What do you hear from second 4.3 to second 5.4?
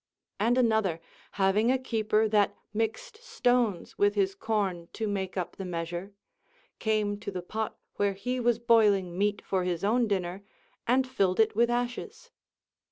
corn to make